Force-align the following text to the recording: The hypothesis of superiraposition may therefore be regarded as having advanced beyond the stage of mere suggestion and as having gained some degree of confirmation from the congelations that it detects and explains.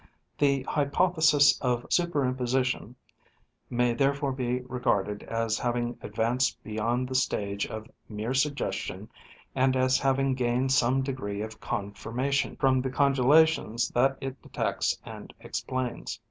The 0.39 0.63
hypothesis 0.63 1.61
of 1.61 1.87
superiraposition 1.89 2.95
may 3.69 3.93
therefore 3.93 4.31
be 4.31 4.61
regarded 4.61 5.21
as 5.21 5.59
having 5.59 5.95
advanced 6.01 6.63
beyond 6.63 7.07
the 7.07 7.13
stage 7.13 7.67
of 7.67 7.85
mere 8.09 8.33
suggestion 8.33 9.11
and 9.53 9.75
as 9.75 9.99
having 9.99 10.33
gained 10.33 10.71
some 10.71 11.03
degree 11.03 11.43
of 11.43 11.59
confirmation 11.61 12.55
from 12.55 12.81
the 12.81 12.89
congelations 12.89 13.89
that 13.89 14.17
it 14.21 14.41
detects 14.41 14.97
and 15.05 15.35
explains. 15.39 16.19